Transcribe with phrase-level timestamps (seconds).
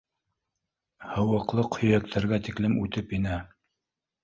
[1.09, 3.39] Һыуыҡлыҡ һөйәктәргә тиклем үтеп инә.